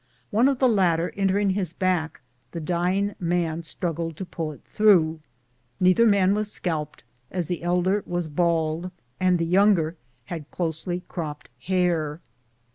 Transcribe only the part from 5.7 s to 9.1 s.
Neither man was scalped, as the elder was bald